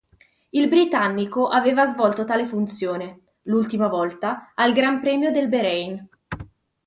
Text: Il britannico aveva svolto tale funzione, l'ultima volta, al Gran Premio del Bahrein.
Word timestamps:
Il 0.49 0.67
britannico 0.67 1.47
aveva 1.47 1.85
svolto 1.85 2.23
tale 2.25 2.47
funzione, 2.47 3.35
l'ultima 3.43 3.87
volta, 3.87 4.51
al 4.55 4.73
Gran 4.73 4.99
Premio 4.99 5.29
del 5.29 5.47
Bahrein. 5.47 6.09